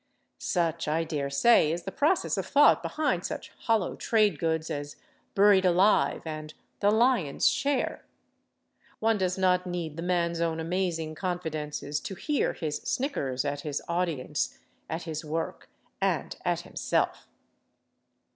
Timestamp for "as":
4.71-4.95